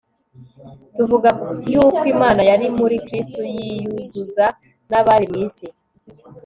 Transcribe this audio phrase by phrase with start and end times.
[0.95, 1.29] Tuvuga
[1.73, 4.45] yukw Imana yari muri Kristo yiyuzuza
[4.89, 5.67] n abari mw isi